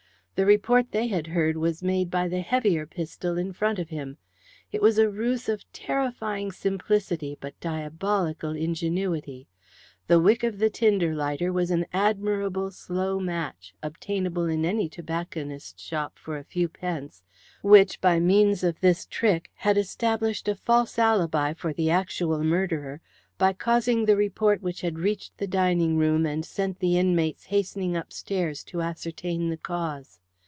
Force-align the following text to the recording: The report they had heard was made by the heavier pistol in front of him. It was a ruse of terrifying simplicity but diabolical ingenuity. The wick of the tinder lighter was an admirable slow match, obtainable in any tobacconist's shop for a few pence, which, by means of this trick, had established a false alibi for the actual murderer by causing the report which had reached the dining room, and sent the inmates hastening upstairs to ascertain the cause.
The 0.35 0.45
report 0.47 0.91
they 0.91 1.05
had 1.05 1.27
heard 1.27 1.55
was 1.55 1.83
made 1.83 2.09
by 2.09 2.27
the 2.27 2.41
heavier 2.41 2.87
pistol 2.87 3.37
in 3.37 3.53
front 3.53 3.77
of 3.77 3.89
him. 3.89 4.17
It 4.71 4.81
was 4.81 4.97
a 4.97 5.07
ruse 5.07 5.47
of 5.47 5.71
terrifying 5.71 6.51
simplicity 6.51 7.37
but 7.39 7.59
diabolical 7.59 8.49
ingenuity. 8.55 9.47
The 10.07 10.19
wick 10.19 10.41
of 10.43 10.57
the 10.57 10.71
tinder 10.71 11.13
lighter 11.13 11.53
was 11.53 11.69
an 11.69 11.85
admirable 11.93 12.71
slow 12.71 13.19
match, 13.19 13.75
obtainable 13.83 14.45
in 14.47 14.65
any 14.65 14.89
tobacconist's 14.89 15.79
shop 15.79 16.17
for 16.17 16.39
a 16.39 16.43
few 16.43 16.67
pence, 16.67 17.21
which, 17.61 18.01
by 18.01 18.19
means 18.19 18.63
of 18.63 18.79
this 18.79 19.05
trick, 19.05 19.51
had 19.53 19.77
established 19.77 20.47
a 20.47 20.55
false 20.55 20.97
alibi 20.97 21.53
for 21.53 21.71
the 21.71 21.91
actual 21.91 22.43
murderer 22.43 22.99
by 23.37 23.53
causing 23.53 24.05
the 24.05 24.17
report 24.17 24.63
which 24.63 24.81
had 24.81 24.97
reached 24.97 25.37
the 25.37 25.45
dining 25.45 25.97
room, 25.99 26.25
and 26.25 26.45
sent 26.45 26.79
the 26.79 26.97
inmates 26.97 27.45
hastening 27.45 27.95
upstairs 27.95 28.63
to 28.63 28.81
ascertain 28.81 29.49
the 29.51 29.57
cause. 29.57 30.17